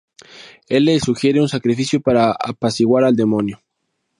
Él 0.67 0.85
le 0.85 0.99
sugiere 0.99 1.39
un 1.41 1.47
sacrificio 1.47 2.01
para 2.01 2.31
apaciguar 2.31 3.03
al 3.03 3.15
demonio. 3.15 3.61